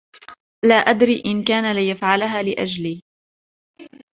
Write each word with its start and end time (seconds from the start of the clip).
لا 0.65 0.75
أدري 0.75 1.23
إن 1.25 1.43
كان 1.43 1.75
ليفعلها 1.75 2.43
لأجلي. 2.43 3.01